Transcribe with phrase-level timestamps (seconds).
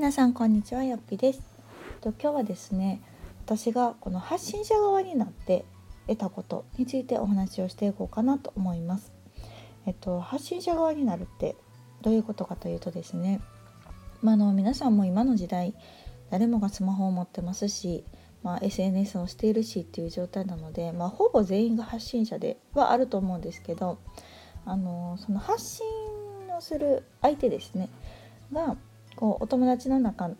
[0.00, 1.42] 皆さんこんにちはよっぴです。
[2.00, 3.02] と今日はですね
[3.44, 5.66] 私がこの発信者側になって
[6.08, 9.12] 得たことについてお話をしていこうかなと思います。
[9.84, 11.54] えっと発信者側になるって
[12.00, 13.42] どういうことかというとですね
[14.22, 15.74] まあ、の皆さんも今の時代
[16.30, 18.02] 誰もがスマホを持ってますし
[18.42, 23.98] まあ、SNS をしているしっていう状態なので、まあ、ほぼ全員が発信者ではあると思うんですけど
[24.64, 25.86] あのその発信
[26.56, 27.90] をする相手ですね
[28.50, 28.78] が
[29.16, 30.30] こうお友達の中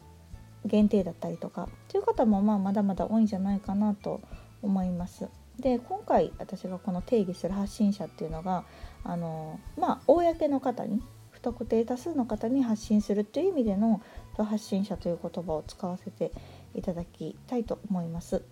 [0.65, 4.21] 限定だったりとかという方もまあまだまだ多いんじゃないかなと
[4.63, 5.29] 思います。
[5.59, 8.65] で今回私がこの定義する発信者っていうのが
[9.05, 14.01] あのまあ公の方に不特定多数の方に発信するっていう意味での
[14.37, 16.33] 発信者という言葉を使わせて
[16.75, 18.43] いただきたいと思います。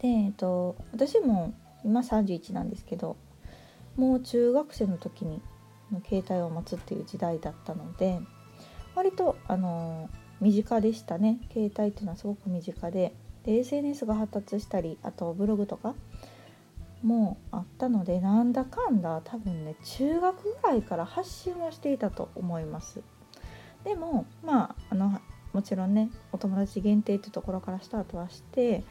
[0.00, 1.54] で、えっと、私も
[1.84, 3.16] 今31なんですけど
[3.96, 5.40] もう中学生の時に
[6.08, 8.20] 携帯を持つっていう時代だったので
[8.96, 11.38] 割とあの身近でしたね。
[11.52, 13.14] 携帯っていうのはすごく身近で。
[13.44, 15.94] で SNS が発達したりあとブログとか
[17.04, 23.02] もあったのでなんだかんだ多分ね中学ぐらいから発信をしていたと思います。
[23.84, 25.20] でもまああの
[25.52, 28.82] もちろんねお友達限定っていうところからスタートはして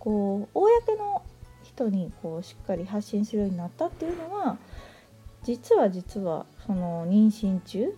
[0.00, 1.22] こう公の
[1.62, 4.58] 人にこうしっかり発信するようになったっていうのは
[5.44, 7.94] 実は実はその妊娠中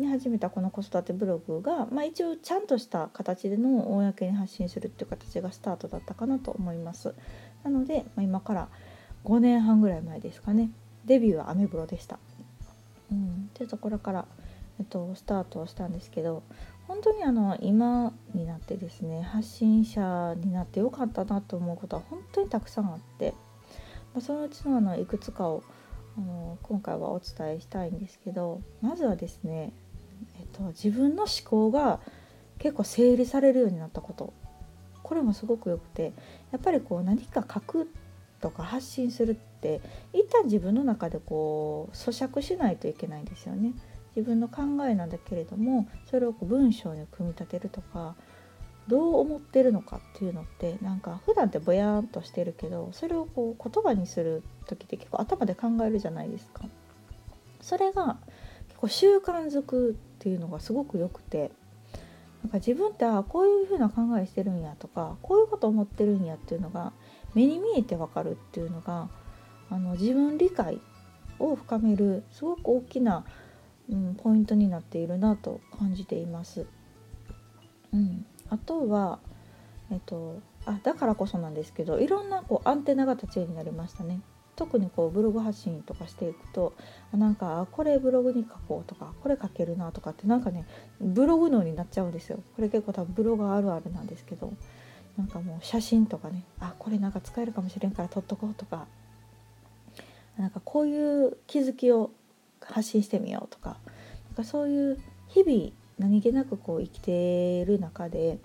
[0.00, 7.14] に始めたこの子育てブログが、まあ、一応ちゃんとした形での公に発信するっていう形がスタートだったかなと思います。
[7.64, 8.68] なので、まあ、今から
[9.24, 10.70] 5年半ぐらい前ですかね。
[11.08, 12.18] デビューはアメブロでした、
[13.10, 14.26] うん、っていうところから、
[14.78, 16.42] えっと、スタートをしたんですけど
[16.86, 23.34] 本当にあの今になってですね発信者になってよかったなと思うことは本当にたくさんあって、
[24.14, 25.62] まあ、そのうちのあのいくつかを
[26.16, 29.72] あの今回はお伝えしたいんですけどまずはですね
[30.40, 32.00] えっと、自分の思考が
[32.58, 34.32] 結構整理されるようになったこと
[35.02, 36.12] これもすごくよくて
[36.52, 37.90] やっぱりこう何か書く
[38.40, 39.80] とか発信するって
[40.12, 43.72] 一旦自分の中でこう咀嚼しないといけないんですよね。
[44.14, 48.16] 自分の考えなんだけれどもそれをこう文章に組み立てるとか
[48.88, 56.64] どう思ってるのかっていうのってなんか普段ってぼやーんとしてるけどそれをこう言葉にする時って結構頭で考えるじゃないですか。
[57.60, 58.18] それが
[58.68, 61.52] 結構習慣づくっていうのがすごくよくて
[62.42, 66.92] なんか自分ってあこういう風な考えしてるんやとかこういうこと思ってるんやっていうのが
[67.34, 69.08] 目に見えてわかるっていうのが
[69.70, 70.80] あの自分理解
[71.38, 73.24] を深めるすごく大きな、
[73.90, 76.66] うん、ポイントになっているなと感じています。
[77.92, 79.20] うん、あとは、
[79.90, 84.20] えっと、あだからこそなんですけどいろんなこうアンテナが立つようになりましたね。
[84.58, 86.74] 特にこうブログ発信とかしていくと
[87.12, 90.66] なんかこれブログに書こうとかこれ書けるなとかってなんかね
[91.00, 92.40] ブログ脳になっちゃうんですよ。
[92.56, 94.52] これ結構多分ブログあるあるなんですけど
[95.16, 98.88] なんかもう写真とかねあこれなんか使えるかもしれんから撮っとこうとか
[100.36, 102.10] なんかこういう気づきを
[102.60, 103.76] 発信してみようとか
[104.26, 104.98] なんかそういう
[105.28, 105.70] 日々
[106.00, 108.38] 何気なくこう生きてる中で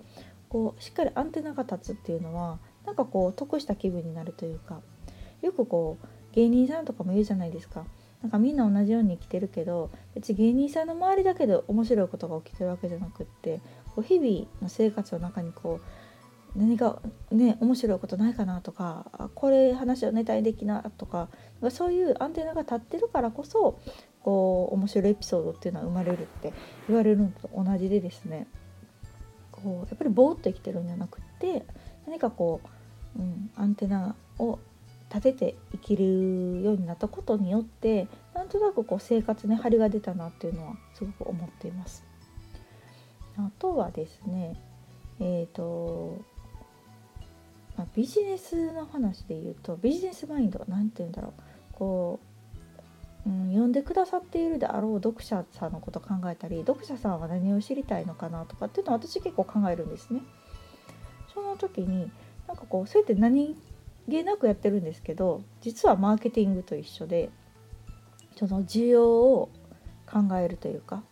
[0.48, 4.80] こうしっかりアンテナが立つっていうのはなんかこう得した気分になるというか
[5.42, 7.84] よくこう芸人さんとかも言うじゃないですか。
[8.22, 13.60] なんかみんな同じように生きてるけど別に芸人さんの周りだけで面白いことが起きてるわけじゃなくって
[13.94, 21.28] こう日々の生活の中にこう何かね面白いことないかなとかこれ話をネタにできなとか
[21.70, 23.78] そういうアンテナが立ってるからこそ
[24.22, 26.54] こう面白いエピソードっていうのは生まれるって
[26.88, 28.46] 言われるのと同じでですね
[29.52, 31.66] こうやっぱりぼーっと生きてるんじゃなくって
[32.06, 32.60] 何かこ
[33.16, 34.58] う、うん、アンテナを
[35.08, 42.04] 立てて生きるようになったことによってなんとなくこう生活に張りが出たなっていうのはすごく思っています。
[43.36, 44.56] あとはですね
[45.20, 46.18] えっ、ー、と、
[47.76, 52.20] まあ、ビジネスの話で言うとビジネスマインド何て言うんだろうこ
[53.26, 60.20] う、うん、読んでくださっているであろう読者さんのこと考えたり読者さんは何を知りたいのかなとかっていうのは私結構考えるんですね。
[61.32, 62.10] その時に
[62.46, 63.56] なんかこうそれって何
[64.08, 67.30] げなくやってるんですけど実はマーケティングと一緒で
[68.36, 69.50] その需要を
[70.06, 71.02] 考えるというか、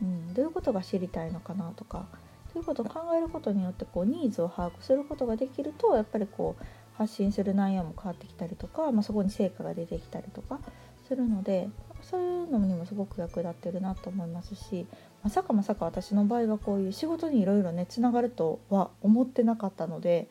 [0.00, 2.06] うん、どういうことが知りたいのかなとか
[2.52, 6.64] ということを考えることによってこうニーズを把握することができるとやっぱりこう
[6.98, 10.60] 発信する内容も変わってきたりとか、まあ、そこに成果が出てきたりとか
[11.08, 11.70] するので
[12.02, 14.86] そういうのにもすごく役立ってるなと思いますし
[15.22, 20.28] まさかまさか私の場合はこういう仕事にいろいろねつながるとは思ってなかったので。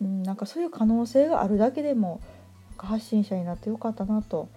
[0.00, 2.20] うん、なんかそういう可能性があるだけでも
[2.76, 4.48] 発信者になってよかったなと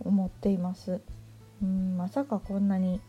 [0.00, 1.00] 思っています。
[1.62, 3.00] うん、まさかこんなに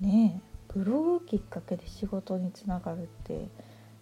[0.00, 0.40] ね
[0.72, 3.48] ブログきっかけで仕事につながるって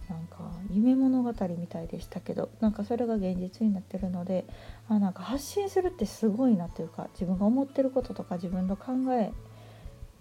[0.08, 4.44] なんか夢物語みたいでしたけどなんかそれが現実になってるので
[4.88, 9.32] あなんか発信するってすごいなというか自分が思ってることとか自分の考え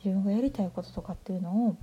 [0.04, 1.78] 自分がやりたいこととかっていうのを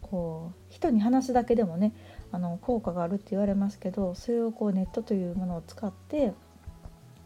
[0.00, 1.92] こう人に話すだけでもね
[2.32, 6.32] あの効果があるって言われますけどそれをこうネットというものを使って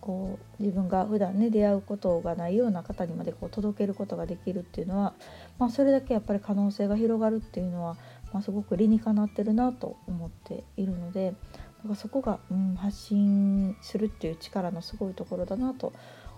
[0.01, 5.15] こう自分が普段ね出会うことがないような方にまでこう届けることができるっていうのは、
[5.59, 7.97] まあ、それだけやっぱり可能性が広がるっていうのは、
[8.33, 11.35] まあ、すごく理にかなってるなと思っているので
[11.83, 15.93] だかそこが、うん、発信するっていう力のすごいところだなと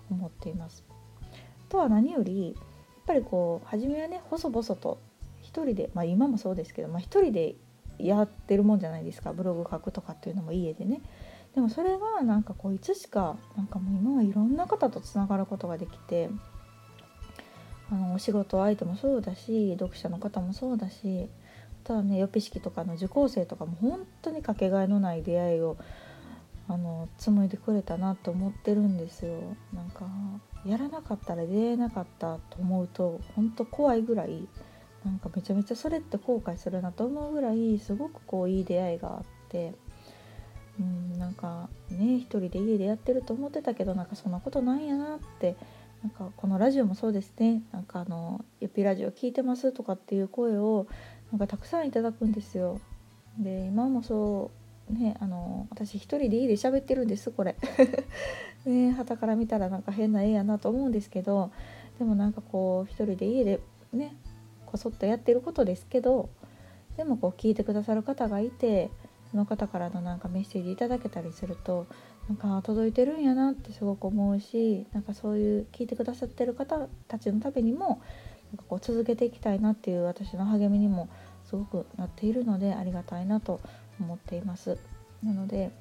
[0.09, 0.83] 思っています。
[1.69, 2.63] とは何よりやっ
[3.05, 4.99] ぱりこう初めはね細々と
[5.41, 7.55] 一人で、まあ、今もそうですけど、まあ、一人で
[7.99, 11.01] やってるもんじゃないですかブログ書くとかっていうのも家でね。
[11.55, 16.29] でもそれがなんかこういつしかなんかもう今はいろんな方とつながることができて
[17.91, 21.27] あのお仕事相手もそうだし読者の方もそうだし
[21.83, 25.77] あとはね予備式とかの受講生とかも本当にかけがえのない出会いを
[26.67, 29.39] あの紡いでくれたなと思ってるんですよ。
[29.73, 30.05] なんか
[30.65, 34.47] やらなかったら出会えなかったと思うと本当怖いぐらい
[35.05, 39.73] なんかめちゃめちゃそれって後悔するなと思うぐらいすごくこういい出会いがあって
[40.79, 45.55] うんなんかね一人で家でやってると思ってたけどなんかそんなことないんやなって
[46.03, 50.87] なんかこのラジオもそうですねなんかあの「ゆっぴラジオ聞いてます」とかっていう声を
[51.31, 52.79] なんかたくさんいただくんですよ。
[53.37, 54.51] で今もそ
[54.89, 57.55] うねあの私一人で家で喋ってるんですこれ。
[58.65, 61.51] ね旗から見たらなんか変な絵やなと思うんですけど
[61.97, 63.59] でもなんかこう一人で家で
[63.93, 64.15] ね
[64.69, 66.29] こそっとやってることですけど
[66.97, 68.89] でもこう聞いてくださる方がいて
[69.31, 71.87] その方からのなんかメッセージいただけたりすると
[72.27, 78.01] なんか届いてるんやなってすごく思うしなんかそういう聞いてくださってる方たちのためにも
[78.51, 81.09] なんかこう続けていきたいなっていう私の励みにも
[81.45, 83.59] すごくなっているのでありがたいなと
[83.99, 84.77] 思っています。
[85.23, 85.71] なので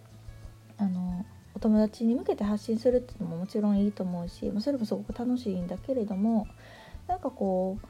[0.78, 1.24] あの
[1.54, 6.46] お友達に向けて発信するっていうのももちろんいいと思うしそれもすごく楽しいんだけれども
[7.08, 7.86] なんかこう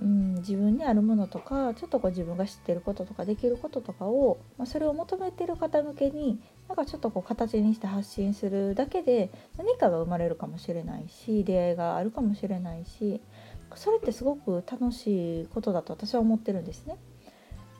[0.00, 13.20] うん、自分にあるものとかちょっとこう自分が知ってることとかできることとかを、まあ、それを求めてる方向けになんかちょっとこう形にして発信するだけで何かが生まれるかもしれないし出会いがあるかもしれないし
[13.74, 16.96] それってすごく楽しいことだと私は思ってるんですね。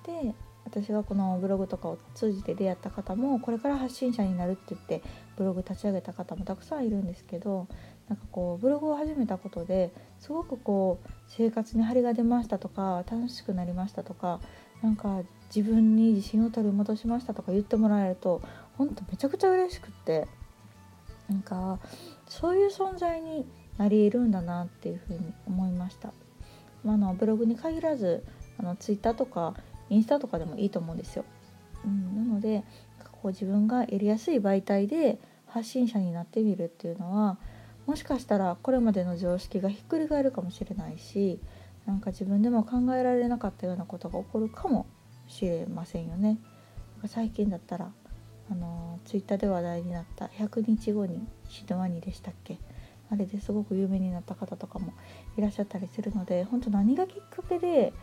[0.05, 0.35] で
[0.65, 5.03] 私がこのブログとかを通じて出会った方もこれから発信者になるって言って
[5.37, 7.69] ブログ立ち上げた方もたくさんいるんですけど
[8.09, 14.41] なんかこうブログを始めたことですごくこう生活に張りが出ましたとか楽しくなりましたとか
[14.83, 15.23] なんか
[15.55, 18.43] 自分に自信を取り戻しましたとか言ってもらえると
[18.77, 20.27] 本当めちゃくちゃ嬉しくって
[21.29, 21.79] なんか
[22.27, 26.13] そういう存在になり得るんだなっていうふうに思いました。
[26.85, 28.25] まあ、のブログに限らず
[28.59, 29.55] あのツイッターとか
[29.91, 31.25] インスタとかでもいいと思うんですよ。
[31.85, 32.65] うん、なので
[33.23, 37.39] こう自分がやりやすい媒体で発信者になってみるっていうのは
[37.89, 41.41] もしかしたらこれまでの常識がひっくり返るかもしれないし
[41.87, 44.87] なんか自分でも考えられなかったようなことが起こるかも
[45.27, 46.39] しれませんよね。
[47.07, 47.91] 最近だったら
[48.51, 52.59] あのツイッターで話題になった100日後に死ぬワニでしたっけ？
[53.11, 54.93] あれですごく有名になった方とかも
[55.39, 57.95] いらっしゃったりするので本当何がきっかけで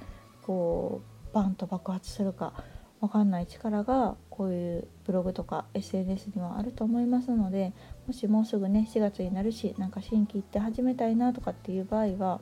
[0.42, 2.54] こうバンと爆発するか
[3.02, 7.74] 分かんない力がこういうブログとか SNS にはあると思いますので
[8.08, 12.42] もしもうすぐね4月になるしなんか新規行って始めたいなとかっていう場合は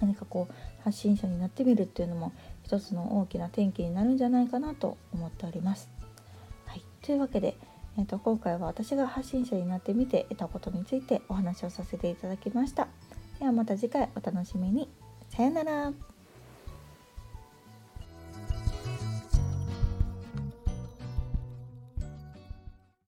[0.00, 2.32] 何かこう発信者になってみるっていうのも
[2.62, 5.90] 一つの大きな転機になるんじゃないかなと思っております。
[6.66, 7.56] はい、というわけで、
[7.98, 12.88] えーと、今回は私が発信者になってみて得たことについてお話をさせていただきました。
[13.38, 14.88] ではまた次回お楽しみに。
[15.28, 16.13] さようなら。